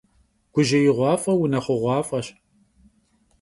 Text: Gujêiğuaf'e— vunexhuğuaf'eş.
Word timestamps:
Gujêiğuaf'e— 0.53 1.33
vunexhuğuaf'eş. 1.39 2.27